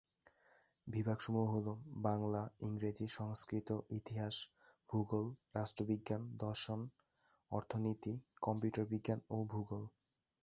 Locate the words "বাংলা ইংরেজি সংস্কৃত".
2.01-3.79